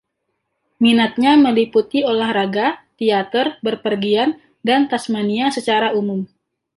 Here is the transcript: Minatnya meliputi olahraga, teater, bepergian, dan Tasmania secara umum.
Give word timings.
Minatnya 0.83 1.33
meliputi 1.45 1.99
olahraga, 2.11 2.67
teater, 2.99 3.45
bepergian, 3.65 4.29
dan 4.67 4.81
Tasmania 4.91 5.47
secara 5.57 5.87
umum. 5.99 6.21